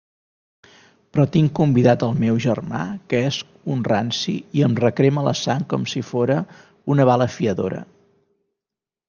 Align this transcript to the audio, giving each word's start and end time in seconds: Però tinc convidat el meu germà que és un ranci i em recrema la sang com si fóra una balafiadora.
Però 1.17 1.25
tinc 1.33 1.51
convidat 1.59 2.05
el 2.07 2.15
meu 2.23 2.39
germà 2.45 2.81
que 3.13 3.19
és 3.25 3.37
un 3.75 3.83
ranci 3.91 4.33
i 4.61 4.65
em 4.69 4.79
recrema 4.81 5.27
la 5.29 5.35
sang 5.43 5.69
com 5.75 5.85
si 5.93 6.03
fóra 6.09 6.41
una 6.97 7.09
balafiadora. 7.13 7.85